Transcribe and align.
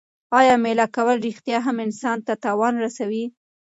آیا 0.39 0.55
مېله 0.63 0.87
کول 0.95 1.17
رښتیا 1.27 1.57
هم 1.67 1.77
انسان 1.85 2.17
ته 2.25 2.33
تاوان 2.43 2.73
رسوي؟ 2.83 3.25